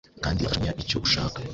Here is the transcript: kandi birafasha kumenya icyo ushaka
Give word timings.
kandi 0.23 0.37
birafasha 0.39 0.55
kumenya 0.59 0.79
icyo 0.83 0.97
ushaka 1.05 1.39